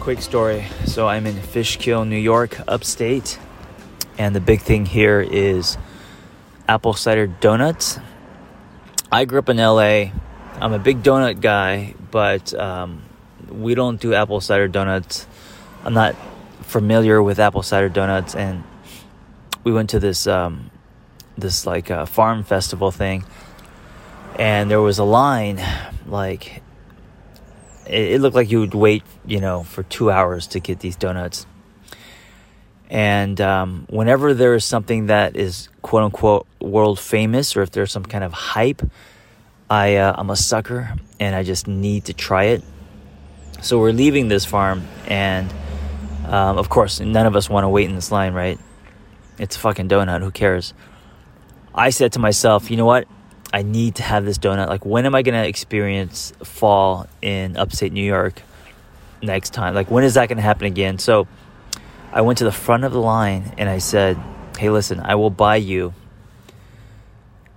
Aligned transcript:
quick 0.00 0.22
story. 0.22 0.64
So 0.86 1.06
I'm 1.06 1.26
in 1.26 1.36
Fishkill, 1.36 2.06
New 2.06 2.16
York, 2.18 2.58
upstate, 2.66 3.38
and 4.16 4.34
the 4.34 4.40
big 4.40 4.62
thing 4.62 4.86
here 4.86 5.20
is 5.20 5.76
apple 6.66 6.94
cider 6.94 7.26
donuts. 7.26 7.98
I 9.12 9.26
grew 9.26 9.40
up 9.40 9.50
in 9.50 9.58
LA. 9.58 10.12
I'm 10.58 10.72
a 10.72 10.78
big 10.78 11.02
donut 11.02 11.42
guy, 11.42 11.94
but 12.10 12.54
um, 12.54 13.02
we 13.50 13.74
don't 13.74 14.00
do 14.00 14.14
apple 14.14 14.40
cider 14.40 14.68
donuts. 14.68 15.26
I'm 15.84 15.92
not 15.92 16.16
familiar 16.62 17.22
with 17.22 17.38
apple 17.38 17.62
cider 17.62 17.90
donuts, 17.90 18.34
and 18.34 18.64
we 19.64 19.72
went 19.72 19.90
to 19.90 20.00
this 20.00 20.26
um, 20.26 20.70
this 21.36 21.66
like 21.66 21.90
uh, 21.90 22.06
farm 22.06 22.42
festival 22.42 22.90
thing, 22.90 23.24
and 24.38 24.70
there 24.70 24.80
was 24.80 24.98
a 24.98 25.04
line 25.04 25.60
like 26.06 26.62
it, 27.90 28.12
it 28.12 28.20
looked 28.20 28.36
like 28.36 28.50
you 28.50 28.60
would 28.60 28.74
wait, 28.74 29.02
you 29.26 29.40
know, 29.40 29.62
for 29.62 29.82
two 29.82 30.10
hours 30.10 30.46
to 30.48 30.60
get 30.60 30.80
these 30.80 30.96
donuts. 30.96 31.46
And 32.88 33.40
um, 33.40 33.86
whenever 33.88 34.34
there 34.34 34.54
is 34.54 34.64
something 34.64 35.06
that 35.06 35.36
is 35.36 35.68
quote 35.82 36.02
unquote 36.02 36.46
world 36.60 36.98
famous, 36.98 37.56
or 37.56 37.62
if 37.62 37.70
there's 37.70 37.92
some 37.92 38.04
kind 38.04 38.24
of 38.24 38.32
hype, 38.32 38.82
I 39.68 39.96
uh, 39.96 40.14
I'm 40.16 40.30
a 40.30 40.36
sucker 40.36 40.94
and 41.20 41.34
I 41.34 41.44
just 41.44 41.68
need 41.68 42.06
to 42.06 42.12
try 42.12 42.44
it. 42.44 42.64
So 43.62 43.78
we're 43.78 43.92
leaving 43.92 44.28
this 44.28 44.44
farm, 44.44 44.88
and 45.06 45.52
um, 46.26 46.58
of 46.58 46.68
course, 46.68 46.98
none 46.98 47.26
of 47.26 47.36
us 47.36 47.48
want 47.50 47.64
to 47.64 47.68
wait 47.68 47.88
in 47.88 47.94
this 47.94 48.10
line, 48.10 48.32
right? 48.32 48.58
It's 49.38 49.54
a 49.56 49.58
fucking 49.58 49.88
donut. 49.88 50.22
Who 50.22 50.30
cares? 50.30 50.74
I 51.74 51.90
said 51.90 52.12
to 52.14 52.18
myself, 52.18 52.70
you 52.70 52.76
know 52.76 52.86
what? 52.86 53.06
I 53.52 53.62
need 53.62 53.96
to 53.96 54.02
have 54.02 54.24
this 54.24 54.38
donut. 54.38 54.68
Like, 54.68 54.84
when 54.84 55.06
am 55.06 55.14
I 55.14 55.22
going 55.22 55.40
to 55.40 55.46
experience 55.46 56.32
fall 56.44 57.06
in 57.20 57.56
upstate 57.56 57.92
New 57.92 58.04
York 58.04 58.42
next 59.22 59.52
time? 59.52 59.74
Like, 59.74 59.90
when 59.90 60.04
is 60.04 60.14
that 60.14 60.28
going 60.28 60.36
to 60.36 60.42
happen 60.42 60.66
again? 60.66 60.98
So, 60.98 61.26
I 62.12 62.22
went 62.22 62.38
to 62.38 62.44
the 62.44 62.52
front 62.52 62.84
of 62.84 62.92
the 62.92 63.00
line 63.00 63.54
and 63.56 63.68
I 63.68 63.78
said, 63.78 64.18
Hey, 64.58 64.70
listen, 64.70 65.00
I 65.00 65.14
will 65.14 65.30
buy 65.30 65.56
you 65.56 65.94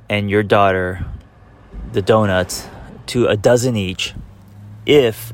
and 0.09 0.29
your 0.29 0.43
daughter 0.43 1.05
the 1.91 2.01
donuts 2.01 2.67
to 3.07 3.27
a 3.27 3.35
dozen 3.35 3.75
each 3.75 4.13
if 4.85 5.33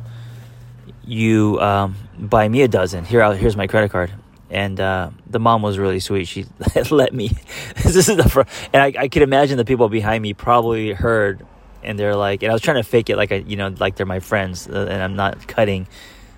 you 1.04 1.60
um, 1.60 1.96
buy 2.18 2.48
me 2.48 2.62
a 2.62 2.68
dozen. 2.68 3.04
Here, 3.04 3.34
here's 3.36 3.58
my 3.58 3.68
credit 3.68 3.92
card 3.92 4.12
and 4.50 4.80
uh, 4.80 5.10
the 5.30 5.40
mom 5.40 5.62
was 5.62 5.78
really 5.78 6.00
sweet. 6.00 6.28
She 6.28 6.46
let 6.92 7.14
me. 7.14 7.30
this 7.84 7.96
is 7.96 8.08
the 8.08 8.28
front, 8.28 8.50
and 8.74 8.82
I, 8.82 9.04
I 9.04 9.08
could 9.08 9.22
imagine 9.22 9.58
the 9.58 9.66
people 9.66 9.90
behind 9.90 10.22
me 10.22 10.34
probably 10.34 10.92
heard, 10.92 11.46
and 11.84 11.98
they're 11.98 12.16
like, 12.16 12.44
and 12.44 12.52
I 12.52 12.54
was 12.54 12.62
trying 12.62 12.78
to 12.78 12.84
fake 12.84 13.10
it 13.10 13.18
like 13.18 13.32
I, 13.32 13.36
you 13.36 13.56
know, 13.56 13.74
like 13.80 13.96
they're 13.96 14.06
my 14.06 14.20
friends, 14.20 14.68
uh, 14.68 14.88
and 14.90 15.02
I'm 15.02 15.16
not 15.16 15.48
cutting. 15.48 15.88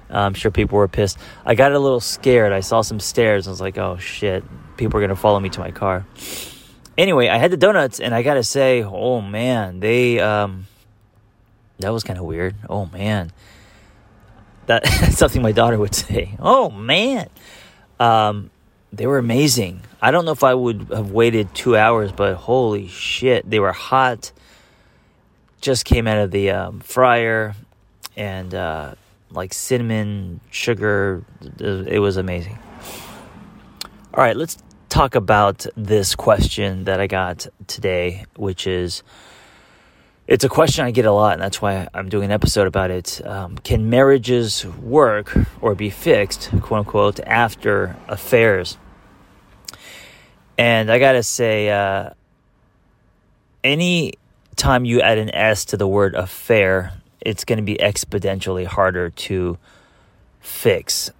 I'm 0.09 0.34
sure 0.34 0.52
people 0.52 0.78
were 0.78 0.90
pissed. 0.90 1.18
I 1.46 1.56
got 1.56 1.72
a 1.72 1.79
little 1.79 2.02
scared. 2.02 2.52
I 2.52 2.59
saw 2.59 2.81
some 2.81 3.00
stairs. 3.00 3.47
I 3.47 3.52
was 3.52 3.62
like, 3.62 3.78
oh 3.78 3.97
shit, 3.97 4.44
people 4.75 5.00
are 5.00 5.02
gonna 5.02 5.16
follow 5.16 5.40
me 5.40 5.50
to 5.50 5.59
my 5.59 5.72
car. 5.72 6.06
Anyway, 6.97 7.29
I 7.29 7.38
had 7.38 7.52
the 7.52 7.58
donuts, 7.58 8.00
and 8.02 8.13
I 8.13 8.22
gotta 8.22 8.44
say, 8.44 8.84
oh 8.84 9.22
man, 9.22 9.79
they 9.79 10.19
um, 10.19 10.68
that 11.79 11.94
was 11.94 12.03
kind 12.03 12.19
of 12.19 12.25
weird. 12.25 12.56
Oh 12.69 12.88
man, 12.88 13.31
that, 14.66 14.84
that's 14.84 15.18
something 15.18 15.41
my 15.41 15.53
daughter 15.53 15.78
would 15.78 15.96
say. 15.96 16.35
Oh 16.40 16.69
man. 16.69 17.29
Um, 18.00 18.50
they 18.94 19.07
were 19.07 19.18
amazing. 19.18 19.81
I 20.02 20.12
don't 20.12 20.25
know 20.25 20.31
if 20.31 20.44
I 20.44 20.53
would 20.53 20.88
have 20.91 21.12
waited 21.12 21.53
two 21.56 21.78
hours, 21.78 22.12
but 22.12 22.35
holy 22.35 22.88
shit, 22.88 23.50
they 23.50 23.59
were 23.59 23.72
hot. 23.72 24.31
Just 25.62 25.85
came 25.85 26.07
out 26.07 26.18
of 26.18 26.31
the 26.31 26.52
um, 26.52 26.79
fryer, 26.79 27.56
and 28.18 28.53
uh, 28.53 28.96
like 29.29 29.53
cinnamon, 29.53 30.41
sugar. 30.50 31.24
It 31.59 32.00
was 32.00 32.18
amazing. 32.18 32.57
All 34.13 34.24
right, 34.24 34.35
let's 34.35 34.57
talk 34.90 35.16
about 35.16 35.66
this 35.78 36.16
question 36.16 36.84
that 36.84 37.00
I 37.00 37.08
got 37.08 37.47
today, 37.68 38.25
which 38.35 38.68
is 38.68 39.03
it's 40.28 40.44
a 40.44 40.50
question 40.50 40.86
I 40.86 40.92
get 40.92 41.06
a 41.06 41.12
lot, 41.12 41.34
and 41.34 41.42
that's 41.42 41.62
why 41.62 41.88
I'm 41.94 42.09
doing 42.09 42.26
an 42.26 42.32
episode 42.32 42.68
about 42.68 42.92
it. 42.92 43.26
Um, 43.26 43.58
can 43.58 43.90
marriages 43.90 44.66
work 44.66 45.36
or 45.62 45.76
be 45.76 45.90
fixed, 45.90 46.52
quote 46.62 46.80
unquote, 46.80 47.20
after 47.22 47.98
affairs? 48.08 48.78
And 50.58 50.92
I 50.92 51.00
gotta 51.00 51.24
say, 51.24 51.70
uh, 51.70 52.12
any 53.64 54.14
time 54.56 54.85
you 54.85 55.02
add 55.02 55.18
an 55.18 55.34
S 55.34 55.66
to 55.66 55.78
the 55.78 55.88
word 55.88 56.16
affair, 56.16 56.94
it's 57.20 57.44
to 57.58 57.64
be 57.64 57.76
exponentially 57.76 58.66
harder 58.66 59.09
to 59.09 59.58
fix 60.40 61.12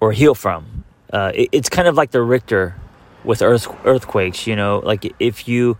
or 0.00 0.12
heal 0.12 0.34
from. 0.34 0.84
Uh, 1.12 1.32
it, 1.34 1.48
it's 1.52 1.68
kind 1.68 1.88
of 1.88 1.96
like 1.96 2.10
the 2.10 2.22
Richter 2.22 2.76
with 3.24 3.42
earth, 3.42 3.68
earthquakes, 3.84 4.46
you 4.46 4.56
know, 4.56 4.80
like 4.84 5.12
if 5.18 5.48
you 5.48 5.76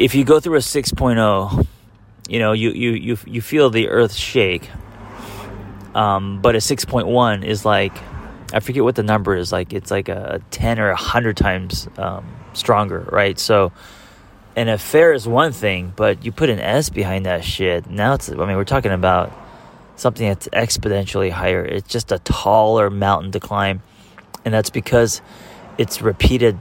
if 0.00 0.14
you 0.14 0.24
go 0.24 0.40
through 0.40 0.56
a 0.56 0.60
6.0, 0.60 1.66
you 2.26 2.38
know, 2.38 2.52
you, 2.52 2.70
you, 2.70 2.92
you, 2.92 3.18
you 3.26 3.42
feel 3.42 3.68
the 3.68 3.88
earth 3.88 4.14
shake. 4.14 4.70
Um, 5.94 6.40
but 6.40 6.54
a 6.54 6.58
6.1 6.58 7.44
is 7.44 7.66
like, 7.66 7.92
I 8.54 8.60
forget 8.60 8.82
what 8.82 8.94
the 8.94 9.02
number 9.02 9.36
is, 9.36 9.52
like, 9.52 9.74
it's 9.74 9.90
like 9.90 10.08
a 10.08 10.40
10 10.52 10.80
or 10.80 10.88
100 10.88 11.36
times 11.36 11.86
um, 11.98 12.34
stronger, 12.54 13.06
right? 13.12 13.38
So, 13.38 13.72
an 14.56 14.68
affair 14.68 15.12
is 15.12 15.28
one 15.28 15.52
thing, 15.52 15.92
but 15.94 16.24
you 16.24 16.32
put 16.32 16.48
an 16.48 16.60
S 16.60 16.88
behind 16.88 17.26
that 17.26 17.44
shit. 17.44 17.88
Now 17.88 18.14
it's, 18.14 18.30
I 18.30 18.34
mean, 18.34 18.56
we're 18.56 18.64
talking 18.64 18.92
about 18.92 19.30
something 19.96 20.26
that's 20.26 20.48
exponentially 20.48 21.30
higher. 21.30 21.62
It's 21.62 21.88
just 21.88 22.10
a 22.10 22.18
taller 22.20 22.88
mountain 22.88 23.32
to 23.32 23.40
climb. 23.40 23.82
And 24.46 24.54
that's 24.54 24.70
because 24.70 25.20
it's 25.76 26.00
repeated 26.00 26.58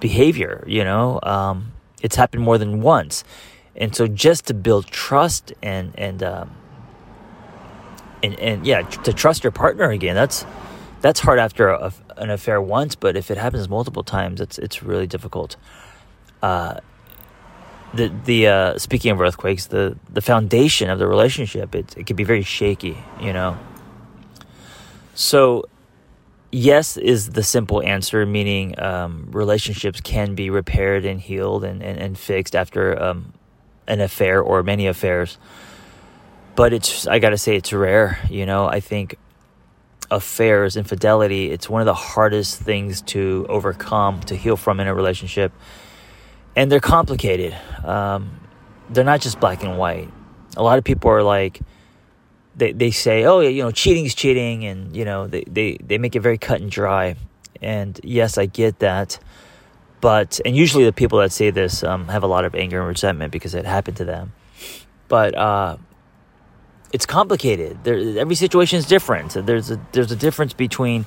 behavior. 0.00 0.64
You 0.66 0.84
know, 0.84 1.20
um, 1.22 1.72
it's 2.02 2.16
happened 2.16 2.42
more 2.42 2.58
than 2.58 2.80
once, 2.80 3.24
and 3.74 3.94
so 3.94 4.06
just 4.06 4.46
to 4.46 4.54
build 4.54 4.86
trust 4.86 5.52
and 5.62 5.92
and 5.96 6.22
um, 6.22 6.50
and 8.22 8.38
and 8.38 8.66
yeah, 8.66 8.82
to 8.82 9.12
trust 9.12 9.44
your 9.44 9.52
partner 9.52 9.90
again. 9.90 10.14
That's 10.14 10.44
that's 11.00 11.20
hard 11.20 11.38
after 11.38 11.68
a, 11.68 11.92
an 12.16 12.30
affair 12.30 12.60
once, 12.60 12.94
but 12.94 13.16
if 13.16 13.30
it 13.30 13.38
happens 13.38 13.68
multiple 13.68 14.02
times, 14.02 14.40
it's 14.40 14.58
it's 14.58 14.82
really 14.82 15.06
difficult. 15.06 15.56
Uh, 16.42 16.80
the 17.94 18.12
the 18.24 18.46
uh, 18.46 18.78
speaking 18.78 19.10
of 19.10 19.20
earthquakes, 19.20 19.66
the 19.66 19.96
the 20.12 20.20
foundation 20.20 20.90
of 20.90 20.98
the 20.98 21.06
relationship 21.06 21.74
it 21.74 21.96
it 21.96 22.06
can 22.06 22.16
be 22.16 22.24
very 22.24 22.42
shaky, 22.42 22.98
you 23.20 23.32
know. 23.32 23.58
So, 25.14 25.64
yes 26.56 26.96
is 26.96 27.30
the 27.30 27.42
simple 27.42 27.82
answer, 27.82 28.24
meaning 28.24 28.80
um, 28.80 29.28
relationships 29.30 30.00
can 30.00 30.34
be 30.34 30.48
repaired 30.50 31.04
and 31.04 31.20
healed 31.20 31.64
and 31.64 31.82
and, 31.82 31.98
and 31.98 32.18
fixed 32.18 32.56
after 32.56 33.00
um, 33.00 33.34
an 33.86 34.00
affair 34.00 34.40
or 34.40 34.62
many 34.62 34.86
affairs. 34.86 35.38
But 36.54 36.72
it's 36.72 37.06
I 37.06 37.18
gotta 37.18 37.36
say 37.36 37.56
it's 37.56 37.72
rare, 37.72 38.18
you 38.30 38.46
know. 38.46 38.66
I 38.66 38.80
think 38.80 39.18
affairs, 40.10 40.76
infidelity, 40.76 41.50
it's 41.50 41.68
one 41.68 41.82
of 41.82 41.86
the 41.86 41.94
hardest 41.94 42.60
things 42.60 43.02
to 43.02 43.44
overcome, 43.48 44.20
to 44.20 44.36
heal 44.36 44.56
from 44.56 44.80
in 44.80 44.86
a 44.86 44.94
relationship. 44.94 45.52
And 46.54 46.72
they're 46.72 46.80
complicated. 46.80 47.54
Um, 47.84 48.40
they're 48.88 49.04
not 49.04 49.20
just 49.20 49.40
black 49.40 49.62
and 49.62 49.76
white. 49.76 50.08
A 50.56 50.62
lot 50.62 50.78
of 50.78 50.84
people 50.84 51.10
are 51.10 51.22
like, 51.22 51.60
they, 52.56 52.72
they 52.72 52.90
say, 52.90 53.24
oh, 53.24 53.40
you 53.40 53.62
know, 53.62 53.70
cheating 53.70 54.06
is 54.06 54.14
cheating. 54.14 54.64
And, 54.64 54.96
you 54.96 55.04
know, 55.04 55.26
they, 55.26 55.44
they, 55.46 55.76
they 55.76 55.98
make 55.98 56.16
it 56.16 56.20
very 56.20 56.38
cut 56.38 56.60
and 56.60 56.70
dry. 56.70 57.16
And 57.60 58.00
yes, 58.02 58.38
I 58.38 58.46
get 58.46 58.80
that. 58.80 59.18
But, 60.00 60.40
and 60.44 60.56
usually 60.56 60.84
the 60.84 60.92
people 60.92 61.18
that 61.20 61.32
say 61.32 61.50
this 61.50 61.82
um, 61.82 62.08
have 62.08 62.22
a 62.22 62.26
lot 62.26 62.44
of 62.44 62.54
anger 62.54 62.78
and 62.80 62.88
resentment 62.88 63.32
because 63.32 63.54
it 63.54 63.64
happened 63.64 63.98
to 63.98 64.04
them. 64.04 64.32
But, 65.08 65.36
uh, 65.36 65.76
it's 66.92 67.06
complicated. 67.06 67.84
There, 67.84 68.18
every 68.18 68.34
situation 68.34 68.78
is 68.78 68.86
different. 68.86 69.32
There's 69.32 69.70
a 69.70 69.80
there's 69.92 70.12
a 70.12 70.16
difference 70.16 70.52
between 70.52 71.04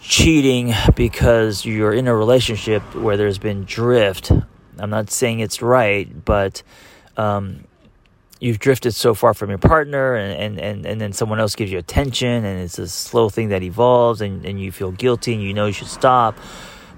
cheating 0.00 0.74
because 0.94 1.64
you're 1.64 1.92
in 1.92 2.06
a 2.06 2.14
relationship 2.14 2.82
where 2.94 3.16
there's 3.16 3.38
been 3.38 3.64
drift. 3.64 4.32
I'm 4.78 4.90
not 4.90 5.10
saying 5.10 5.40
it's 5.40 5.62
right, 5.62 6.06
but 6.24 6.62
um, 7.16 7.64
you've 8.40 8.58
drifted 8.58 8.92
so 8.92 9.14
far 9.14 9.34
from 9.34 9.50
your 9.50 9.58
partner, 9.58 10.14
and, 10.14 10.32
and, 10.32 10.60
and, 10.60 10.86
and 10.86 11.00
then 11.00 11.12
someone 11.12 11.38
else 11.38 11.54
gives 11.54 11.70
you 11.70 11.78
attention, 11.78 12.44
and 12.44 12.60
it's 12.60 12.78
a 12.78 12.88
slow 12.88 13.28
thing 13.28 13.50
that 13.50 13.62
evolves, 13.62 14.20
and, 14.20 14.44
and 14.44 14.60
you 14.60 14.72
feel 14.72 14.90
guilty, 14.90 15.34
and 15.34 15.42
you 15.42 15.54
know 15.54 15.66
you 15.66 15.72
should 15.72 15.88
stop. 15.88 16.36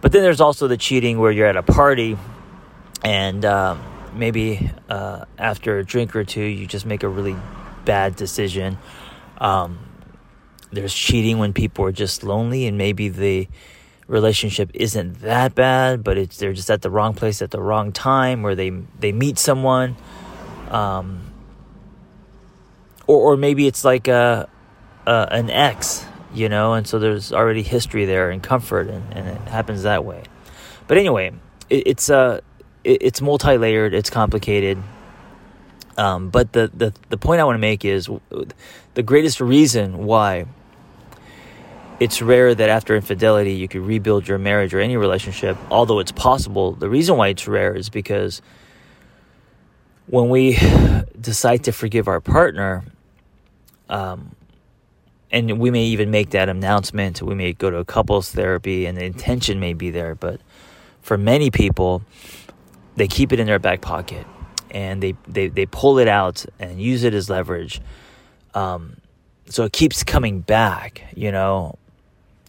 But 0.00 0.12
then 0.12 0.22
there's 0.22 0.40
also 0.40 0.68
the 0.68 0.76
cheating 0.76 1.18
where 1.18 1.30
you're 1.30 1.46
at 1.46 1.56
a 1.56 1.62
party, 1.62 2.16
and 3.04 3.44
um, 3.44 3.82
maybe 4.14 4.70
uh, 4.88 5.24
after 5.36 5.78
a 5.78 5.84
drink 5.84 6.16
or 6.16 6.24
two, 6.24 6.42
you 6.42 6.66
just 6.66 6.86
make 6.86 7.02
a 7.02 7.08
really 7.08 7.36
bad 7.84 8.16
decision. 8.16 8.78
Um, 9.38 9.78
there's 10.70 10.94
cheating 10.94 11.38
when 11.38 11.52
people 11.52 11.84
are 11.84 11.92
just 11.92 12.24
lonely 12.24 12.66
and 12.66 12.78
maybe 12.78 13.08
the 13.08 13.48
relationship 14.06 14.70
isn't 14.74 15.20
that 15.20 15.54
bad, 15.54 16.02
but 16.02 16.16
it's 16.16 16.38
they're 16.38 16.52
just 16.52 16.70
at 16.70 16.82
the 16.82 16.90
wrong 16.90 17.14
place 17.14 17.42
at 17.42 17.50
the 17.50 17.60
wrong 17.60 17.92
time, 17.92 18.42
where 18.42 18.54
they 18.54 18.70
they 18.98 19.12
meet 19.12 19.38
someone, 19.38 19.96
um, 20.70 21.31
or 23.12 23.32
or 23.32 23.36
maybe 23.36 23.66
it's 23.66 23.84
like 23.84 24.08
a, 24.08 24.48
a, 25.06 25.28
an 25.30 25.50
ex, 25.50 26.04
you 26.34 26.48
know, 26.48 26.74
and 26.74 26.86
so 26.86 26.98
there's 26.98 27.32
already 27.32 27.62
history 27.62 28.04
there 28.04 28.30
and 28.30 28.42
comfort, 28.42 28.88
and, 28.88 29.12
and 29.12 29.28
it 29.28 29.40
happens 29.48 29.82
that 29.82 30.04
way. 30.04 30.22
But 30.86 30.98
anyway, 30.98 31.32
it, 31.68 31.86
it's 31.86 32.10
uh, 32.10 32.40
it, 32.84 33.02
it's 33.02 33.20
multi 33.20 33.56
layered, 33.56 33.94
it's 33.94 34.10
complicated. 34.10 34.82
Um, 35.98 36.30
but 36.30 36.52
the, 36.52 36.70
the, 36.72 36.94
the 37.10 37.18
point 37.18 37.42
I 37.42 37.44
want 37.44 37.56
to 37.56 37.60
make 37.60 37.84
is 37.84 38.08
the 38.94 39.02
greatest 39.02 39.42
reason 39.42 40.06
why 40.06 40.46
it's 42.00 42.22
rare 42.22 42.54
that 42.54 42.68
after 42.68 42.96
infidelity 42.96 43.52
you 43.52 43.68
could 43.68 43.82
rebuild 43.82 44.26
your 44.26 44.38
marriage 44.38 44.72
or 44.72 44.80
any 44.80 44.96
relationship, 44.96 45.56
although 45.70 45.98
it's 45.98 46.10
possible. 46.10 46.72
The 46.72 46.88
reason 46.88 47.16
why 47.16 47.28
it's 47.28 47.46
rare 47.46 47.74
is 47.76 47.90
because 47.90 48.40
when 50.06 50.30
we 50.30 50.58
decide 51.20 51.64
to 51.64 51.72
forgive 51.72 52.08
our 52.08 52.20
partner, 52.20 52.84
um, 53.88 54.34
and 55.30 55.58
we 55.58 55.70
may 55.70 55.84
even 55.84 56.10
make 56.10 56.30
that 56.30 56.48
announcement, 56.48 57.22
we 57.22 57.34
may 57.34 57.52
go 57.52 57.70
to 57.70 57.78
a 57.78 57.84
couples 57.84 58.30
therapy, 58.30 58.86
and 58.86 58.98
the 58.98 59.04
intention 59.04 59.60
may 59.60 59.72
be 59.72 59.90
there, 59.90 60.14
but 60.14 60.40
for 61.00 61.16
many 61.18 61.50
people, 61.50 62.02
they 62.96 63.08
keep 63.08 63.32
it 63.32 63.40
in 63.40 63.46
their 63.46 63.58
back 63.58 63.80
pocket 63.80 64.26
and 64.70 65.02
they, 65.02 65.14
they, 65.28 65.48
they 65.48 65.66
pull 65.66 65.98
it 65.98 66.08
out 66.08 66.44
and 66.58 66.80
use 66.80 67.04
it 67.04 67.14
as 67.14 67.28
leverage. 67.28 67.80
Um, 68.54 68.96
so 69.46 69.64
it 69.64 69.72
keeps 69.72 70.02
coming 70.02 70.40
back, 70.40 71.02
you 71.14 71.30
know. 71.30 71.78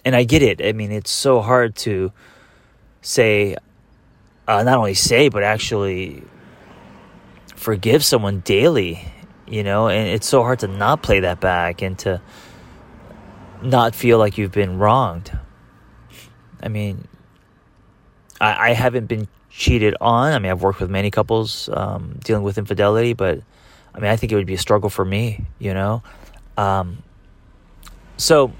And 0.05 0.15
I 0.15 0.23
get 0.23 0.41
it. 0.41 0.61
I 0.63 0.73
mean, 0.73 0.91
it's 0.91 1.11
so 1.11 1.41
hard 1.41 1.75
to 1.77 2.11
say, 3.01 3.55
uh, 4.47 4.63
not 4.63 4.77
only 4.77 4.93
say, 4.93 5.29
but 5.29 5.43
actually 5.43 6.23
forgive 7.55 8.03
someone 8.03 8.41
daily, 8.41 9.11
you 9.47 9.63
know. 9.63 9.87
And 9.87 10.07
it's 10.09 10.27
so 10.27 10.41
hard 10.43 10.59
to 10.59 10.67
not 10.67 11.03
play 11.03 11.21
that 11.21 11.39
back 11.39 11.81
and 11.81 11.97
to 11.99 12.21
not 13.61 13.95
feel 13.95 14.17
like 14.17 14.37
you've 14.37 14.51
been 14.51 14.77
wronged. 14.77 15.37
I 16.61 16.67
mean, 16.69 17.07
I, 18.39 18.69
I 18.69 18.73
haven't 18.73 19.07
been 19.07 19.27
cheated 19.49 19.95
on. 20.01 20.33
I 20.33 20.39
mean, 20.39 20.51
I've 20.51 20.61
worked 20.61 20.79
with 20.79 20.89
many 20.89 21.11
couples 21.11 21.69
um, 21.73 22.19
dealing 22.23 22.43
with 22.43 22.57
infidelity, 22.57 23.13
but 23.13 23.41
I 23.93 23.99
mean, 23.99 24.09
I 24.09 24.15
think 24.15 24.31
it 24.31 24.35
would 24.35 24.47
be 24.47 24.55
a 24.55 24.59
struggle 24.59 24.89
for 24.89 25.05
me, 25.05 25.45
you 25.59 25.73
know? 25.73 26.01
Um, 26.57 27.03
so, 28.17 28.51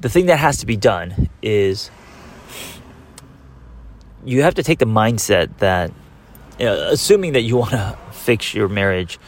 the 0.00 0.08
thing 0.08 0.26
that 0.26 0.38
has 0.38 0.58
to 0.58 0.66
be 0.66 0.76
done 0.76 1.28
is 1.42 1.90
you 4.24 4.42
have 4.42 4.54
to 4.54 4.62
take 4.62 4.78
the 4.78 4.86
mindset 4.86 5.58
that, 5.58 5.92
you 6.58 6.66
know, 6.66 6.88
assuming 6.90 7.32
that 7.32 7.42
you 7.42 7.56
want 7.56 7.72
to 7.72 7.98
fix 8.20 8.54
your 8.54 8.68
marriage, 8.68 9.18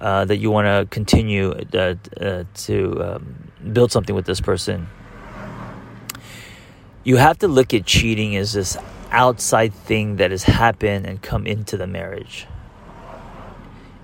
uh, 0.00 0.24
that 0.24 0.38
you 0.38 0.50
want 0.50 0.66
to 0.66 0.86
continue 0.90 1.52
uh, 1.74 1.94
uh, 2.20 2.44
to 2.54 3.02
um, 3.02 3.50
build 3.72 3.92
something 3.92 4.14
with 4.14 4.26
this 4.26 4.40
person, 4.40 4.88
you 7.04 7.16
have 7.16 7.38
to 7.38 7.48
look 7.48 7.74
at 7.74 7.86
cheating 7.86 8.36
as 8.36 8.52
this 8.52 8.76
outside 9.10 9.74
thing 9.74 10.16
that 10.16 10.30
has 10.30 10.44
happened 10.44 11.06
and 11.06 11.20
come 11.20 11.46
into 11.46 11.76
the 11.76 11.86
marriage. 11.86 12.46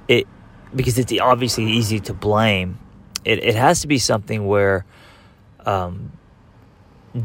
It 0.09 0.26
because 0.75 0.99
it's 0.99 1.12
obviously 1.20 1.64
easy 1.64 2.00
to 2.00 2.14
blame. 2.14 2.78
It 3.25 3.42
it 3.42 3.54
has 3.54 3.80
to 3.80 3.87
be 3.87 3.99
something 3.99 4.47
where, 4.47 4.85
um, 5.64 6.12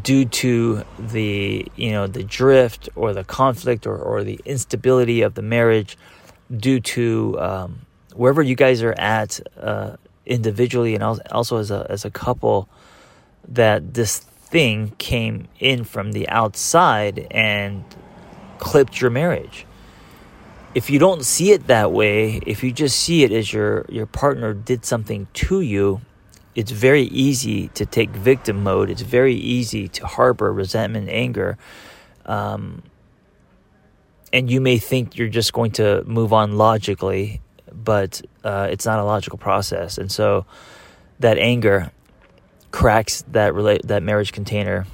due 0.01 0.25
to 0.25 0.83
the 0.97 1.67
you 1.75 1.91
know 1.91 2.07
the 2.07 2.23
drift 2.23 2.89
or 2.95 3.13
the 3.13 3.23
conflict 3.23 3.85
or 3.85 3.97
or 3.97 4.23
the 4.23 4.39
instability 4.45 5.21
of 5.21 5.35
the 5.35 5.41
marriage, 5.41 5.97
due 6.55 6.79
to 6.79 7.39
um, 7.39 7.85
wherever 8.13 8.41
you 8.41 8.55
guys 8.55 8.83
are 8.83 8.93
at 8.97 9.39
uh, 9.59 9.95
individually 10.25 10.95
and 10.95 11.03
also 11.03 11.57
as 11.57 11.71
a 11.71 11.85
as 11.89 12.05
a 12.05 12.11
couple, 12.11 12.67
that 13.47 13.93
this 13.93 14.19
thing 14.19 14.93
came 14.97 15.47
in 15.59 15.83
from 15.83 16.11
the 16.11 16.27
outside 16.29 17.25
and 17.31 17.83
clipped 18.59 19.01
your 19.01 19.09
marriage. 19.09 19.65
If 20.75 20.89
you 20.89 20.99
don't 20.99 21.25
see 21.25 21.51
it 21.51 21.67
that 21.67 21.91
way, 21.91 22.39
if 22.45 22.63
you 22.63 22.71
just 22.71 22.99
see 22.99 23.23
it 23.23 23.31
as 23.31 23.51
your, 23.51 23.85
your 23.89 24.05
partner 24.05 24.53
did 24.53 24.85
something 24.85 25.27
to 25.33 25.61
you, 25.61 26.01
it's 26.55 26.71
very 26.71 27.03
easy 27.03 27.69
to 27.69 27.85
take 27.85 28.09
victim 28.11 28.63
mode. 28.63 28.89
It's 28.89 29.01
very 29.01 29.35
easy 29.35 29.87
to 29.89 30.05
harbor 30.05 30.51
resentment, 30.53 31.09
anger. 31.09 31.57
Um, 32.25 32.83
and 34.33 34.49
you 34.49 34.61
may 34.61 34.77
think 34.77 35.17
you're 35.17 35.27
just 35.27 35.53
going 35.53 35.71
to 35.71 36.03
move 36.05 36.33
on 36.33 36.57
logically, 36.57 37.41
but 37.71 38.21
uh, 38.43 38.67
it's 38.71 38.85
not 38.85 38.99
a 38.99 39.03
logical 39.03 39.37
process. 39.37 39.97
And 39.97 40.11
so 40.11 40.45
that 41.19 41.37
anger 41.37 41.91
cracks 42.71 43.23
that 43.29 43.53
relate 43.53 43.81
that 43.85 44.01
marriage 44.01 44.31
container 44.31 44.85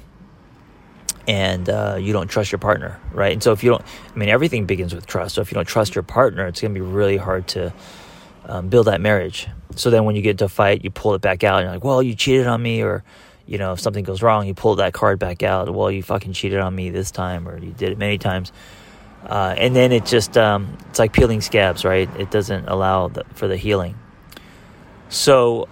and 1.28 1.68
uh, 1.68 1.96
you 2.00 2.12
don't 2.12 2.28
trust 2.28 2.50
your 2.50 2.58
partner 2.58 2.98
right? 3.12 3.32
And 3.32 3.42
so 3.42 3.52
if 3.52 3.62
you 3.62 3.70
don't 3.70 3.82
i 4.14 4.18
mean 4.18 4.28
everything 4.28 4.66
begins 4.66 4.94
with 4.94 5.06
trust. 5.06 5.36
So 5.36 5.42
if 5.42 5.50
you 5.50 5.54
don't 5.54 5.66
trust 5.66 5.94
your 5.94 6.02
partner 6.02 6.46
it's 6.46 6.60
going 6.60 6.74
to 6.74 6.80
be 6.80 6.84
really 6.84 7.16
hard 7.16 7.46
to 7.48 7.72
um, 8.46 8.68
build 8.68 8.86
that 8.86 9.00
marriage. 9.00 9.46
So 9.76 9.90
then 9.90 10.04
when 10.04 10.16
you 10.16 10.22
get 10.22 10.32
into 10.32 10.46
a 10.46 10.48
fight 10.48 10.82
you 10.82 10.90
pull 10.90 11.14
it 11.14 11.20
back 11.20 11.44
out 11.44 11.60
and 11.60 11.66
you're 11.66 11.74
like 11.74 11.84
well 11.84 12.02
you 12.02 12.14
cheated 12.16 12.48
on 12.48 12.60
me 12.60 12.82
or 12.82 13.04
you 13.46 13.58
know 13.58 13.72
if 13.74 13.80
something 13.80 14.04
goes 14.04 14.22
wrong 14.22 14.46
you 14.46 14.54
pull 14.54 14.74
that 14.76 14.92
card 14.92 15.20
back 15.20 15.44
out. 15.44 15.72
Well 15.72 15.90
you 15.90 16.02
fucking 16.02 16.32
cheated 16.32 16.58
on 16.58 16.74
me 16.74 16.90
this 16.90 17.12
time 17.12 17.48
or 17.48 17.58
you 17.58 17.70
did 17.70 17.92
it 17.92 17.98
many 17.98 18.18
times 18.18 18.52
uh, 19.28 19.54
and 19.56 19.76
then 19.76 19.92
it 19.92 20.04
just 20.04 20.36
um, 20.36 20.76
it's 20.88 20.98
like 20.98 21.12
peeling 21.12 21.40
scabs 21.40 21.84
right 21.84 22.08
it 22.18 22.30
doesn't 22.30 22.68
allow 22.68 23.08
the, 23.08 23.24
for 23.34 23.48
the 23.48 23.56
healing 23.56 23.94
so 25.08 25.68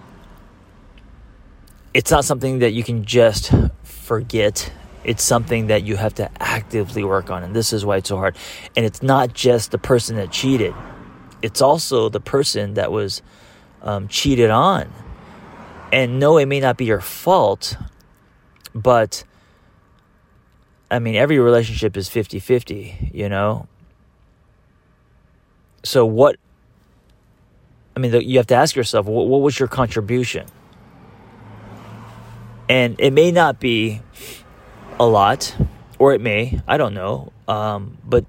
it's 1.93 2.11
not 2.11 2.25
something 2.25 2.59
that 2.59 2.73
you 2.73 2.83
can 2.83 3.05
just 3.05 3.51
forget. 3.83 4.71
It's 5.03 5.23
something 5.23 5.67
that 5.67 5.83
you 5.83 5.95
have 5.95 6.13
to 6.15 6.29
actively 6.39 7.03
work 7.03 7.29
on. 7.31 7.43
And 7.43 7.55
this 7.55 7.73
is 7.73 7.83
why 7.83 7.97
it's 7.97 8.09
so 8.09 8.17
hard. 8.17 8.35
And 8.75 8.85
it's 8.85 9.01
not 9.01 9.33
just 9.33 9.71
the 9.71 9.77
person 9.77 10.15
that 10.17 10.31
cheated, 10.31 10.75
it's 11.41 11.61
also 11.61 12.09
the 12.09 12.19
person 12.19 12.75
that 12.75 12.91
was 12.91 13.21
um, 13.81 14.07
cheated 14.07 14.49
on. 14.49 14.91
And 15.91 16.19
no, 16.19 16.37
it 16.37 16.45
may 16.45 16.59
not 16.59 16.77
be 16.77 16.85
your 16.85 17.01
fault, 17.01 17.77
but 18.75 19.23
I 20.89 20.99
mean, 20.99 21.15
every 21.15 21.39
relationship 21.39 21.97
is 21.97 22.07
50 22.09 22.39
50, 22.39 23.11
you 23.13 23.29
know? 23.29 23.67
So, 25.83 26.05
what, 26.05 26.37
I 27.95 27.99
mean, 27.99 28.13
you 28.21 28.37
have 28.37 28.47
to 28.47 28.55
ask 28.55 28.75
yourself, 28.75 29.05
what, 29.05 29.27
what 29.27 29.41
was 29.41 29.59
your 29.59 29.67
contribution? 29.67 30.47
And 32.69 32.99
it 32.99 33.11
may 33.11 33.31
not 33.31 33.59
be 33.59 34.01
a 34.99 35.05
lot, 35.05 35.55
or 35.99 36.13
it 36.13 36.21
may, 36.21 36.61
I 36.67 36.77
don't 36.77 36.93
know. 36.93 37.31
Um, 37.47 37.97
but 38.03 38.25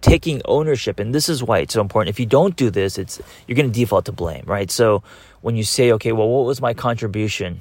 taking 0.00 0.40
ownership, 0.44 0.98
and 0.98 1.14
this 1.14 1.28
is 1.28 1.42
why 1.42 1.58
it's 1.58 1.74
so 1.74 1.80
important. 1.80 2.10
If 2.10 2.20
you 2.20 2.26
don't 2.26 2.56
do 2.56 2.70
this, 2.70 2.98
it's 2.98 3.20
you're 3.46 3.56
going 3.56 3.70
to 3.70 3.74
default 3.74 4.06
to 4.06 4.12
blame, 4.12 4.44
right? 4.46 4.70
So 4.70 5.02
when 5.40 5.56
you 5.56 5.64
say, 5.64 5.92
okay, 5.92 6.12
well, 6.12 6.28
what 6.28 6.46
was 6.46 6.60
my 6.60 6.74
contribution 6.74 7.60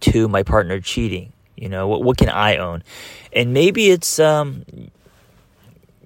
to 0.00 0.28
my 0.28 0.42
partner 0.42 0.80
cheating? 0.80 1.32
You 1.60 1.68
know, 1.68 1.88
what, 1.88 2.02
what 2.02 2.16
can 2.16 2.28
I 2.28 2.56
own? 2.56 2.82
And 3.32 3.52
maybe 3.52 3.90
it's 3.90 4.18
um, 4.18 4.64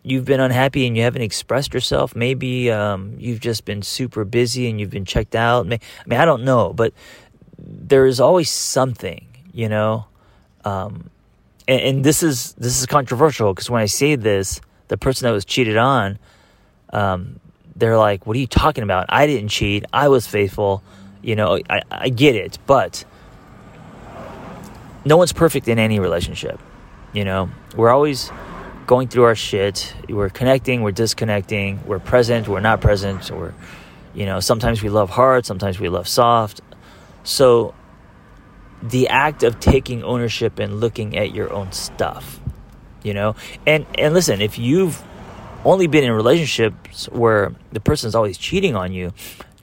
you've 0.03 0.25
been 0.25 0.41
unhappy 0.41 0.87
and 0.87 0.97
you 0.97 1.03
haven't 1.03 1.23
expressed 1.23 1.75
yourself. 1.75 2.17
Maybe 2.17 2.71
um, 2.71 3.15
you've 3.19 3.41
just 3.41 3.65
been 3.65 3.83
super 3.83 4.25
busy 4.25 4.69
and 4.69 4.81
you've 4.81 4.91
been 4.91 5.05
checked 5.05 5.35
out. 5.35 5.67
I 5.67 5.79
mean, 6.07 6.21
I 6.21 6.25
don't 6.25 6.45
know, 6.45 6.73
but 6.73 6.93
there 7.59 8.07
is 8.07 8.21
always 8.21 8.51
something, 8.51 9.27
you 9.53 9.69
know. 9.69 10.07
Um, 10.65 11.11
and, 11.69 11.81
and, 11.81 12.05
this 12.05 12.23
is 12.23 12.53
this 12.55 12.79
is 12.79 12.87
controversial 12.87 13.53
because 13.53 13.69
when 13.69 13.83
I 13.83 13.87
say 13.87 14.15
this, 14.17 14.61
the 14.89 14.97
person 14.97 15.27
that 15.27 15.33
was 15.33 15.45
cheated 15.45 15.77
on, 15.77 16.19
um, 16.93 17.41
they're 17.75 17.99
like, 17.99 18.27
"What 18.27 18.37
are 18.37 18.41
you 18.41 18.47
talking 18.47 18.85
about? 18.85 19.07
I 19.09 19.27
didn't 19.27 19.49
cheat. 19.49 19.85
I 19.93 20.09
was 20.09 20.27
faithful." 20.27 20.83
You 21.21 21.37
know, 21.37 21.59
I, 21.69 21.83
I 21.91 22.09
get 22.09 22.37
it, 22.37 22.59
but 22.67 23.05
no 25.05 25.17
one's 25.17 25.33
perfect 25.33 25.69
in 25.69 25.79
any 25.79 25.99
relationship. 25.99 26.61
You 27.13 27.25
know, 27.25 27.51
we're 27.77 27.91
always 27.91 28.31
going 28.87 29.09
through 29.09 29.25
our 29.25 29.35
shit. 29.35 29.95
We're 30.09 30.29
connecting, 30.29 30.83
we're 30.83 30.93
disconnecting, 30.93 31.85
we're 31.87 31.99
present, 31.99 32.49
we're 32.49 32.61
not 32.61 32.81
present, 32.81 33.31
we're, 33.31 33.55
you 34.15 34.27
know, 34.27 34.41
sometimes 34.41 34.83
we 34.83 34.89
love 34.89 35.11
hard, 35.11 35.47
sometimes 35.47 35.79
we 35.79 35.89
love 35.89 36.09
soft. 36.09 36.61
So 37.25 37.75
the 38.83 39.09
act 39.09 39.43
of 39.43 39.61
taking 39.61 40.03
ownership 40.03 40.59
and 40.59 40.81
looking 40.81 41.17
at 41.17 41.33
your 41.33 41.53
own 41.53 41.73
stuff, 41.73 42.41
you 43.03 43.15
know, 43.15 43.37
and, 43.67 43.87
and 43.97 44.15
listen, 44.15 44.41
if 44.41 44.59
you've 44.59 45.03
only 45.65 45.87
been 45.87 46.05
in 46.05 46.13
relationships 46.13 47.09
where 47.11 47.55
the 47.71 47.81
person's 47.81 48.15
always 48.15 48.37
cheating 48.37 48.75
on 48.75 48.93
you, 48.93 49.13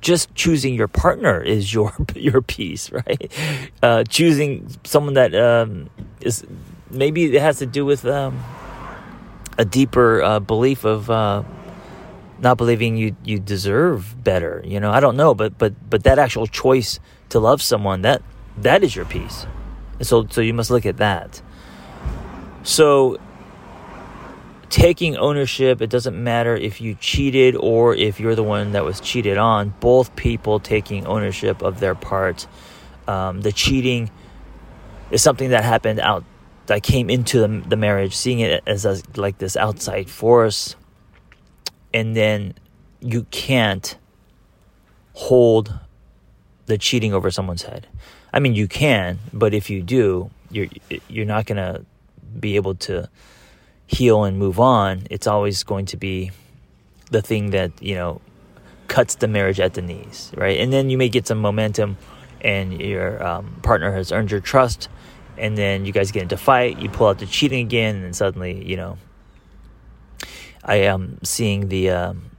just 0.02 0.34
choosing 0.36 0.74
your 0.74 0.88
partner 0.88 1.42
is 1.42 1.74
your 1.74 1.94
your 2.16 2.42
piece, 2.42 2.92
right? 2.92 3.32
Uh, 3.82 4.04
choosing 4.04 4.70
someone 4.84 5.14
that 5.14 5.36
um, 5.36 5.90
is 6.22 6.46
maybe 6.90 7.36
it 7.36 7.42
has 7.42 7.60
to 7.60 7.66
do 7.66 7.86
with 7.86 8.06
um, 8.06 8.44
a 9.58 9.66
deeper 9.66 10.22
uh, 10.22 10.40
belief 10.40 10.86
of 10.86 11.10
uh, 11.10 11.44
not 12.40 12.58
believing 12.58 12.98
you 12.98 13.16
you 13.24 13.40
deserve 13.40 14.24
better. 14.24 14.62
You 14.66 14.80
know, 14.80 14.92
I 14.92 15.00
don't 15.00 15.18
know, 15.18 15.36
but 15.36 15.58
but 15.58 15.74
but 15.90 16.04
that 16.04 16.20
actual 16.20 16.48
choice 16.48 17.00
to 17.30 17.40
love 17.40 17.62
someone 17.62 18.02
that 18.04 18.22
that 18.58 18.84
is 18.84 18.96
your 18.96 19.06
piece. 19.06 19.46
And 19.98 20.08
so 20.08 20.28
so 20.30 20.42
you 20.42 20.54
must 20.54 20.72
look 20.72 20.86
at 20.86 20.98
that. 20.98 21.42
So 22.64 23.18
taking 24.70 25.18
ownership, 25.18 25.82
it 25.82 25.90
doesn't 25.90 26.22
matter 26.22 26.56
if 26.56 26.82
you 26.82 26.96
cheated 26.96 27.56
or 27.56 27.96
if 27.96 28.20
you're 28.20 28.36
the 28.36 28.44
one 28.44 28.72
that 28.74 28.86
was 28.86 29.00
cheated 29.00 29.38
on, 29.38 29.74
both 29.80 30.16
people 30.16 30.60
taking 30.60 31.06
ownership 31.08 31.62
of 31.62 31.80
their 31.80 31.96
part. 31.96 32.48
Um, 33.08 33.42
the 33.42 33.52
cheating 33.52 34.12
is 35.12 35.22
something 35.24 35.50
that 35.50 35.64
happened 35.64 36.00
out, 36.00 36.24
that 36.68 36.84
came 36.84 37.10
into 37.10 37.40
the, 37.40 37.64
the 37.68 37.76
marriage, 37.76 38.16
seeing 38.16 38.40
it 38.40 38.64
as 38.68 38.86
a, 38.86 39.02
like 39.16 39.40
this 39.40 39.58
outside 39.58 40.10
force. 40.10 40.76
And 41.94 42.16
then 42.16 42.54
you 43.00 43.24
can't 43.32 43.98
hold 45.14 45.80
the 46.68 46.78
cheating 46.78 47.14
over 47.14 47.32
someone's 47.32 47.64
head. 47.64 47.88
I 48.32 48.40
mean, 48.40 48.54
you 48.54 48.68
can, 48.68 49.20
but 49.34 49.56
if 49.56 49.70
you 49.70 49.82
do, 49.82 50.30
you're 50.52 50.68
you're 51.08 51.26
not 51.26 51.46
gonna 51.46 51.84
be 52.40 52.56
able 52.56 52.76
to 52.76 53.10
heal 53.90 54.24
and 54.24 54.38
move 54.38 54.60
on, 54.60 55.08
it's 55.10 55.26
always 55.26 55.64
going 55.64 55.88
to 55.88 55.98
be 55.98 56.32
the 57.10 57.24
thing 57.24 57.50
that, 57.50 57.72
you 57.82 57.96
know, 57.96 58.22
cuts 58.88 59.16
the 59.16 59.28
marriage 59.28 59.60
at 59.60 59.74
the 59.74 59.82
knees, 59.82 60.32
right? 60.38 60.60
And 60.60 60.72
then 60.72 60.92
you 60.92 60.98
may 60.98 61.10
get 61.10 61.26
some 61.26 61.40
momentum 61.40 61.98
and 62.42 62.80
your 62.80 63.22
um, 63.26 63.60
partner 63.64 63.92
has 63.92 64.12
earned 64.12 64.30
your 64.30 64.42
trust 64.42 64.90
and 65.40 65.58
then 65.58 65.86
you 65.86 65.92
guys 65.92 66.12
get 66.12 66.22
into 66.22 66.38
fight, 66.38 66.78
you 66.80 66.88
pull 66.88 67.08
out 67.08 67.18
the 67.18 67.26
cheating 67.26 67.66
again 67.66 68.04
and 68.04 68.16
suddenly, 68.16 68.64
you 68.64 68.78
know, 68.78 69.00
I 70.64 70.76
am 70.76 71.18
seeing 71.24 71.70
the 71.70 71.90
um, 71.90 72.30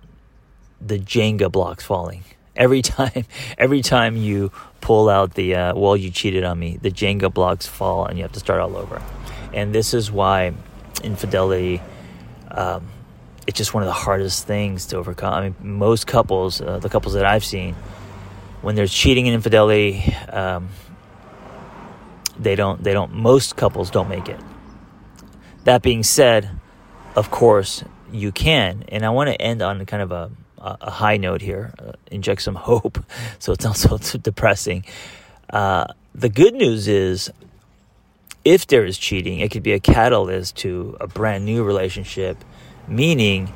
the 0.80 1.00
Jenga 1.00 1.50
blocks 1.50 1.84
falling 1.84 2.22
every 2.54 2.82
time. 2.94 3.24
Every 3.58 3.82
time 3.82 4.16
you 4.16 4.52
pull 4.80 5.08
out 5.08 5.34
the 5.34 5.56
uh, 5.56 5.74
well, 5.74 5.96
you 5.96 6.10
cheated 6.10 6.44
on 6.44 6.60
me. 6.60 6.78
The 6.80 6.90
Jenga 6.90 7.32
blocks 7.32 7.66
fall, 7.66 8.06
and 8.06 8.18
you 8.18 8.22
have 8.22 8.32
to 8.32 8.40
start 8.40 8.60
all 8.60 8.76
over. 8.76 9.02
And 9.52 9.74
this 9.74 9.94
is 9.94 10.12
why 10.12 10.52
infidelity. 11.02 11.82
Um, 12.50 12.88
it's 13.46 13.56
just 13.56 13.74
one 13.74 13.82
of 13.82 13.86
the 13.86 13.92
hardest 13.92 14.46
things 14.46 14.86
to 14.86 14.96
overcome. 14.96 15.34
I 15.34 15.40
mean, 15.42 15.56
most 15.60 16.06
couples, 16.06 16.60
uh, 16.60 16.78
the 16.78 16.88
couples 16.88 17.14
that 17.14 17.24
I've 17.24 17.44
seen, 17.44 17.74
when 18.62 18.74
there's 18.74 18.92
cheating 18.92 19.26
and 19.26 19.34
infidelity, 19.34 20.14
um, 20.28 20.68
they 22.38 22.54
don't. 22.54 22.82
They 22.82 22.92
don't. 22.92 23.12
Most 23.14 23.56
couples 23.56 23.90
don't 23.90 24.08
make 24.08 24.28
it. 24.28 24.40
That 25.64 25.82
being 25.82 26.02
said, 26.02 26.50
of 27.14 27.30
course 27.30 27.84
you 28.12 28.32
can, 28.32 28.84
and 28.88 29.04
I 29.04 29.10
want 29.10 29.28
to 29.28 29.40
end 29.40 29.62
on 29.62 29.84
kind 29.86 30.02
of 30.02 30.10
a, 30.10 30.30
a 30.58 30.90
high 30.90 31.16
note 31.16 31.42
here, 31.42 31.72
uh, 31.78 31.92
inject 32.10 32.42
some 32.42 32.54
hope, 32.70 33.04
so 33.38 33.52
it's 33.52 33.64
not 33.64 33.76
so 33.76 34.18
depressing. 34.22 34.84
Uh, 35.50 35.86
the 36.14 36.28
good 36.28 36.54
news 36.54 36.88
is 36.88 37.30
if 38.44 38.66
there 38.66 38.84
is 38.84 38.96
cheating, 38.98 39.40
it 39.40 39.50
could 39.50 39.62
be 39.62 39.72
a 39.72 39.80
catalyst 39.80 40.56
to 40.56 40.96
a 41.00 41.06
brand 41.06 41.44
new 41.44 41.62
relationship, 41.62 42.42
meaning 42.88 43.52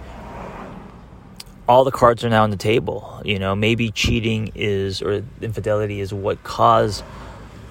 all 1.66 1.84
the 1.84 1.90
cards 1.90 2.24
are 2.24 2.28
now 2.28 2.42
on 2.42 2.50
the 2.50 2.56
table. 2.56 3.22
You 3.24 3.38
know, 3.38 3.54
maybe 3.54 3.90
cheating 3.90 4.52
is 4.54 5.00
or 5.00 5.24
infidelity 5.40 6.00
is 6.00 6.12
what 6.12 6.42
caused 6.44 7.02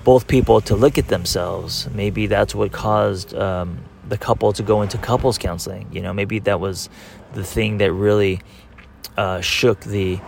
both 0.03 0.27
people 0.27 0.61
to 0.61 0.75
look 0.75 0.97
at 0.97 1.07
themselves. 1.07 1.87
Maybe 1.91 2.27
that's 2.27 2.55
what 2.55 2.71
caused 2.71 3.35
um, 3.35 3.83
the 4.07 4.17
couple 4.17 4.51
to 4.53 4.63
go 4.63 4.81
into 4.81 4.97
couples 4.97 5.37
counseling. 5.37 5.87
You 5.91 6.01
know, 6.01 6.13
maybe 6.13 6.39
that 6.39 6.59
was 6.59 6.89
the 7.33 7.43
thing 7.43 7.77
that 7.77 7.91
really 7.91 8.41
uh, 9.15 9.41
shook 9.41 9.81
the 9.81 10.19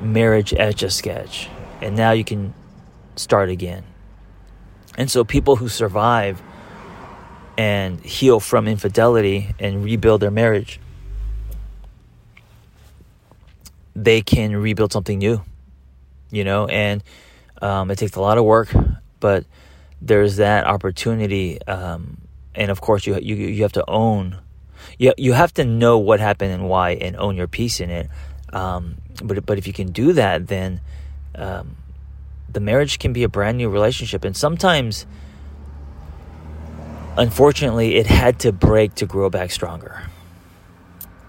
marriage 0.00 0.52
etch 0.54 0.82
a 0.82 0.90
sketch. 0.90 1.48
And 1.80 1.96
now 1.96 2.10
you 2.10 2.24
can 2.24 2.52
start 3.14 3.48
again. 3.48 3.84
And 4.96 5.10
so 5.10 5.24
people 5.24 5.56
who 5.56 5.68
survive 5.68 6.40
and 7.58 8.00
heal 8.00 8.40
from 8.40 8.66
infidelity 8.66 9.54
and 9.58 9.84
rebuild 9.84 10.20
their 10.20 10.30
marriage, 10.30 10.80
they 13.94 14.20
can 14.20 14.56
rebuild 14.56 14.92
something 14.92 15.18
new, 15.18 15.42
you 16.30 16.44
know, 16.44 16.66
and 16.66 17.02
um, 17.62 17.90
it 17.90 17.96
takes 17.96 18.16
a 18.16 18.20
lot 18.20 18.38
of 18.38 18.44
work, 18.44 18.74
but 19.20 19.44
there's 20.02 20.36
that 20.36 20.66
opportunity. 20.66 21.60
Um, 21.62 22.18
and 22.54 22.70
of 22.70 22.80
course, 22.80 23.06
you, 23.06 23.18
you, 23.18 23.34
you 23.36 23.62
have 23.62 23.72
to 23.72 23.84
own, 23.88 24.38
you, 24.98 25.12
you 25.16 25.32
have 25.32 25.52
to 25.54 25.64
know 25.64 25.98
what 25.98 26.20
happened 26.20 26.52
and 26.52 26.68
why 26.68 26.90
and 26.90 27.16
own 27.16 27.36
your 27.36 27.48
piece 27.48 27.80
in 27.80 27.90
it. 27.90 28.10
Um, 28.52 28.96
but, 29.22 29.44
but 29.46 29.58
if 29.58 29.66
you 29.66 29.72
can 29.72 29.92
do 29.92 30.12
that, 30.14 30.46
then, 30.46 30.80
um, 31.34 31.76
the 32.52 32.60
marriage 32.60 32.98
can 32.98 33.12
be 33.12 33.22
a 33.22 33.28
brand 33.28 33.58
new 33.58 33.68
relationship. 33.68 34.24
And 34.24 34.36
sometimes, 34.36 35.06
unfortunately, 37.16 37.96
it 37.96 38.06
had 38.06 38.38
to 38.40 38.52
break 38.52 38.94
to 38.96 39.06
grow 39.06 39.30
back 39.30 39.50
stronger. 39.50 40.02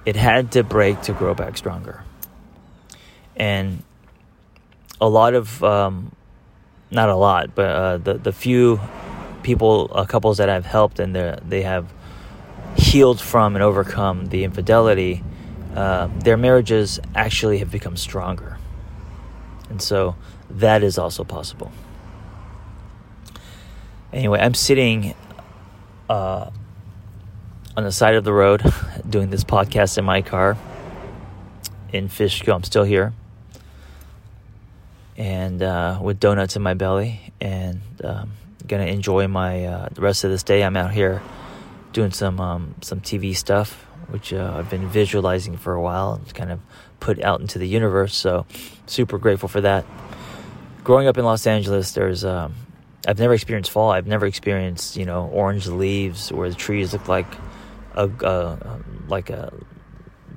It 0.06 0.16
had 0.16 0.52
to 0.54 0.64
break 0.64 1.02
to 1.02 1.14
grow 1.14 1.34
back 1.34 1.58
stronger. 1.58 2.04
And 3.36 3.84
a 5.02 5.08
lot 5.08 5.34
of, 5.34 5.64
um, 5.64 6.16
not 6.90 7.10
a 7.10 7.16
lot, 7.16 7.54
but 7.56 7.70
uh, 7.70 7.98
the, 7.98 8.14
the 8.16 8.32
few 8.32 8.80
people, 9.44 9.92
uh, 9.94 10.06
couples 10.06 10.38
that 10.38 10.50
I've 10.50 10.66
helped 10.66 11.00
and 11.00 11.16
they 11.16 11.62
have 11.62 11.92
healed 12.78 13.20
from 13.20 13.56
and 13.56 13.64
overcome 13.64 14.28
the 14.28 14.44
infidelity, 14.44 15.24
uh, 15.76 16.08
their 16.24 16.38
marriages 16.38 17.00
actually 17.14 17.60
have 17.60 17.70
become 17.70 17.98
stronger. 17.98 18.58
And 19.70 19.82
so 19.82 20.16
that 20.50 20.84
is 20.84 20.98
also 20.98 21.24
possible. 21.24 21.72
Anyway, 24.14 24.40
I'm 24.40 24.54
sitting 24.54 25.14
uh, 26.10 26.50
on 27.76 27.84
the 27.84 27.92
side 27.92 28.16
of 28.16 28.24
the 28.24 28.34
road 28.34 28.64
doing 29.10 29.30
this 29.30 29.44
podcast 29.44 29.98
in 29.98 30.06
my 30.06 30.22
car 30.22 30.58
in 31.92 32.08
Fishkill. 32.08 32.56
I'm 32.56 32.64
still 32.64 32.84
here. 32.84 33.14
And 35.18 35.62
uh, 35.62 36.00
with 36.02 36.20
donuts 36.20 36.56
in 36.56 36.62
my 36.62 36.76
belly, 36.76 37.34
and 37.42 37.82
um, 38.04 38.32
gonna 38.68 38.86
enjoy 38.86 39.28
my 39.28 39.66
uh, 39.66 39.90
the 39.92 40.02
rest 40.02 40.24
of 40.24 40.30
this 40.30 40.44
day. 40.44 40.64
I'm 40.64 40.78
out 40.78 40.92
here 40.92 41.22
doing 41.94 42.12
some 42.12 42.40
um, 42.40 42.76
some 42.82 43.02
TV 43.02 43.36
stuff, 43.36 43.86
which 44.10 44.32
uh, 44.34 44.54
I've 44.56 44.70
been 44.70 44.88
visualizing 44.88 45.58
for 45.58 45.74
a 45.74 45.82
while. 45.82 46.20
It's 46.22 46.34
kind 46.34 46.52
of 46.52 46.60
put 47.00 47.22
out 47.24 47.42
into 47.42 47.58
the 47.58 47.68
universe. 47.68 48.16
So 48.16 48.46
super 48.86 49.18
grateful 49.18 49.50
for 49.50 49.62
that. 49.62 49.86
Growing 50.88 51.10
up 51.10 51.18
in 51.18 51.26
Los 51.26 51.46
Angeles, 51.46 51.92
there's 51.92 52.24
um, 52.24 52.56
I've 53.06 53.20
never 53.20 53.34
experienced 53.34 53.72
fall. 53.72 53.92
I've 53.92 54.08
never 54.08 54.26
experienced 54.26 54.96
you 54.96 55.06
know 55.06 55.28
orange 55.34 55.68
leaves 55.68 56.32
where 56.32 56.48
the 56.48 56.56
trees 56.56 56.94
look 56.94 57.10
like 57.10 57.28
a, 57.96 58.06
a 58.06 58.80
like 59.10 59.30
a 59.30 59.52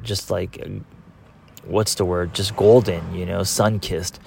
just 0.02 0.28
like 0.28 0.58
a, 0.58 0.80
what's 1.62 1.94
the 1.94 2.04
word? 2.04 2.34
Just 2.34 2.56
golden, 2.56 3.14
you 3.14 3.26
know, 3.26 3.44
sun 3.44 3.78
kissed. 3.78 4.18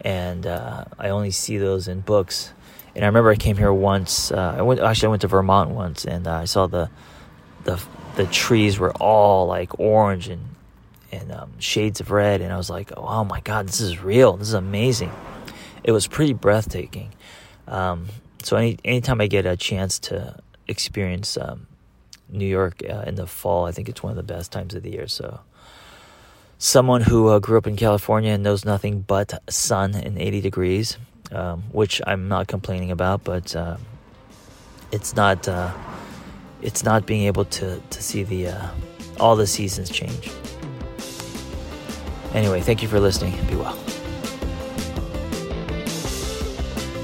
And 0.00 0.48
uh, 0.48 0.86
I 0.98 1.10
only 1.10 1.30
see 1.30 1.58
those 1.58 1.86
in 1.86 2.00
books. 2.00 2.52
And 2.96 3.04
I 3.04 3.06
remember 3.06 3.30
I 3.30 3.36
came 3.36 3.56
here 3.56 3.72
once. 3.72 4.32
Uh, 4.32 4.56
I 4.58 4.62
went 4.62 4.80
actually 4.80 5.06
I 5.06 5.10
went 5.10 5.22
to 5.22 5.28
Vermont 5.28 5.70
once, 5.70 6.04
and 6.04 6.26
uh, 6.26 6.34
I 6.34 6.46
saw 6.46 6.66
the 6.66 6.90
the 7.62 7.80
the 8.16 8.26
trees 8.26 8.80
were 8.80 8.90
all 8.94 9.46
like 9.46 9.78
orange 9.78 10.26
and 10.26 10.56
and 11.12 11.30
um, 11.30 11.52
shades 11.60 12.00
of 12.00 12.10
red, 12.10 12.40
and 12.40 12.52
I 12.52 12.56
was 12.56 12.68
like, 12.68 12.90
oh 12.96 13.22
my 13.22 13.38
god, 13.38 13.68
this 13.68 13.80
is 13.80 14.02
real. 14.02 14.36
This 14.36 14.48
is 14.48 14.54
amazing. 14.54 15.12
It 15.84 15.92
was 15.92 16.06
pretty 16.06 16.32
breathtaking. 16.32 17.14
Um, 17.66 18.08
so 18.42 18.56
any 18.56 18.78
anytime 18.84 19.20
I 19.20 19.26
get 19.26 19.46
a 19.46 19.56
chance 19.56 19.98
to 20.00 20.36
experience 20.68 21.36
um, 21.36 21.66
New 22.28 22.46
York 22.46 22.82
uh, 22.88 23.04
in 23.06 23.14
the 23.16 23.26
fall, 23.26 23.66
I 23.66 23.72
think 23.72 23.88
it's 23.88 24.02
one 24.02 24.10
of 24.10 24.16
the 24.16 24.34
best 24.34 24.52
times 24.52 24.74
of 24.74 24.82
the 24.82 24.90
year. 24.90 25.08
So, 25.08 25.40
someone 26.58 27.02
who 27.02 27.28
uh, 27.28 27.38
grew 27.38 27.58
up 27.58 27.66
in 27.66 27.76
California 27.76 28.32
and 28.32 28.42
knows 28.42 28.64
nothing 28.64 29.00
but 29.00 29.42
sun 29.48 29.94
and 29.94 30.18
80 30.18 30.40
degrees, 30.40 30.98
um, 31.32 31.62
which 31.72 32.00
I'm 32.06 32.28
not 32.28 32.46
complaining 32.46 32.90
about, 32.90 33.24
but 33.24 33.54
uh, 33.56 33.76
it's 34.92 35.16
not 35.16 35.48
uh, 35.48 35.72
it's 36.62 36.84
not 36.84 37.06
being 37.06 37.22
able 37.22 37.44
to 37.44 37.80
to 37.80 38.02
see 38.02 38.22
the 38.22 38.48
uh, 38.48 38.68
all 39.18 39.36
the 39.36 39.46
seasons 39.46 39.90
change. 39.90 40.30
Anyway, 42.34 42.60
thank 42.60 42.82
you 42.82 42.88
for 42.88 43.00
listening. 43.00 43.32
Be 43.46 43.56
well. 43.56 43.76